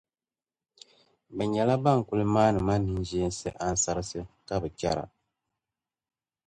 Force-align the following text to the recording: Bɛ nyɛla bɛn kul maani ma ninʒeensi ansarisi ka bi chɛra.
Bɛ 1.35 1.43
nyɛla 1.51 1.75
bɛn 1.83 1.99
kul 2.07 2.21
maani 2.33 2.59
ma 2.67 2.75
ninʒeensi 2.83 3.49
ansarisi 3.65 4.19
ka 4.47 4.55
bi 4.61 4.69
chɛra. 4.79 5.05